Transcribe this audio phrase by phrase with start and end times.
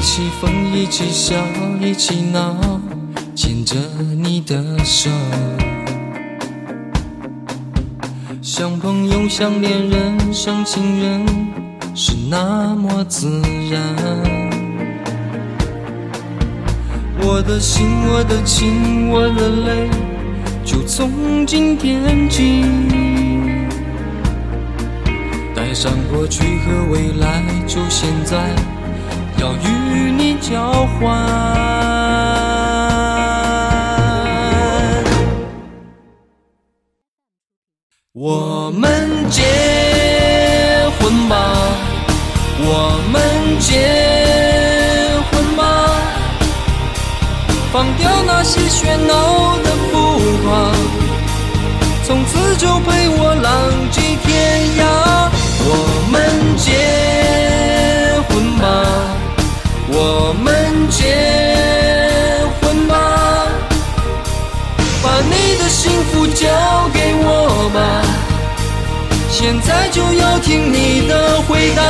[0.00, 1.36] 一起疯，一起笑，
[1.78, 2.80] 一起闹，
[3.34, 3.76] 牵着
[4.16, 5.10] 你的手，
[8.40, 11.26] 像朋友，像恋人，像情人，
[11.94, 13.94] 是那么自然。
[17.20, 19.90] 我的心，我的情，我的泪，
[20.64, 22.64] 就从今天起，
[25.54, 28.50] 带上过去和未来，就现在。
[29.40, 31.18] 要与你交换，
[38.12, 39.42] 我们结
[40.98, 41.36] 婚吧，
[42.58, 43.80] 我们结
[45.30, 45.62] 婚吧，
[47.72, 49.70] 放掉那些喧闹的
[69.50, 71.82] 现在就要听你的回答，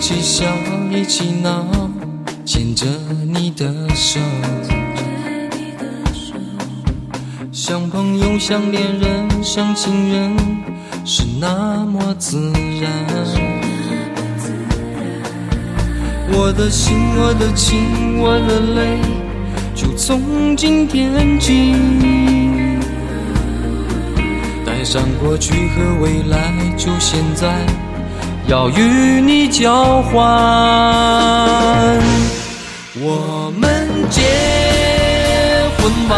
[0.00, 0.46] 一起笑，
[0.90, 1.62] 一起闹，
[2.46, 2.86] 牵着
[3.34, 4.18] 你的手，
[7.52, 10.34] 像朋友，像恋人，像情人，
[11.04, 12.90] 是那么自然。
[16.32, 18.98] 我的心，我的情，我的泪，
[19.74, 21.74] 就从今天起，
[24.64, 27.89] 带上过去和未来，就现在。
[28.50, 30.20] 要与你交换，
[33.00, 34.20] 我们结
[35.78, 36.16] 婚吧，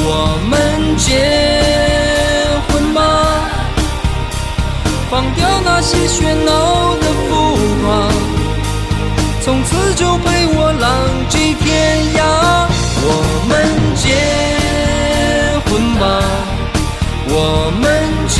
[0.00, 0.60] 我们
[0.98, 1.16] 结
[2.68, 3.00] 婚吧，
[5.10, 8.12] 放掉那些喧闹的浮华，
[9.40, 10.92] 从此就陪我浪
[11.30, 12.20] 迹天涯。
[13.00, 13.14] 我
[13.48, 13.56] 们
[13.96, 14.04] 结
[15.64, 16.04] 婚吧，
[17.30, 17.88] 我们
[18.28, 18.36] 结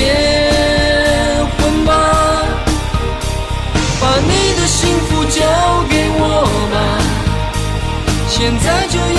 [8.69, 9.18] 在就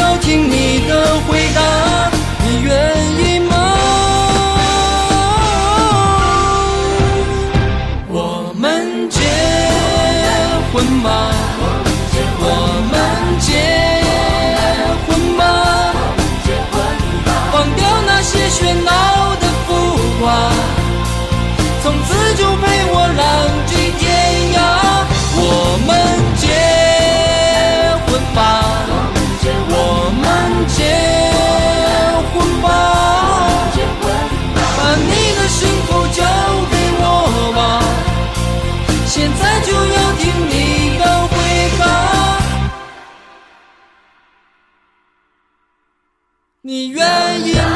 [46.69, 47.01] 你愿
[47.47, 47.68] 意？